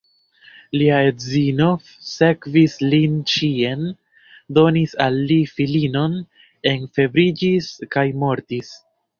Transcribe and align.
Lia 0.81 0.99
edzino 1.09 1.67
sekvis 2.11 2.77
lin 2.93 3.19
ĉien, 3.33 3.85
donis 4.59 4.97
al 5.07 5.21
li 5.33 5.39
filinon, 5.53 6.19
enfebriĝis, 6.75 7.73
kaj 7.97 8.09
mortis. 8.25 8.75